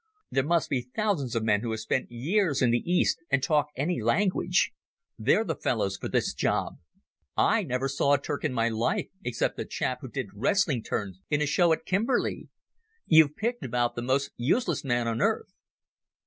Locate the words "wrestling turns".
10.33-11.19